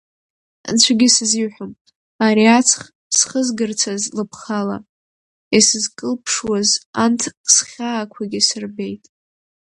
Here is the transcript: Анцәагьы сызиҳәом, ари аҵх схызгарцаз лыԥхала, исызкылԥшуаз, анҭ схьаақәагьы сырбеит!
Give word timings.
Анцәагьы 0.69 1.07
сызиҳәом, 1.15 1.71
ари 2.25 2.45
аҵх 2.57 2.81
схызгарцаз 3.17 4.03
лыԥхала, 4.17 4.77
исызкылԥшуаз, 5.57 6.69
анҭ 7.03 7.21
схьаақәагьы 7.53 8.41
сырбеит! 8.47 9.03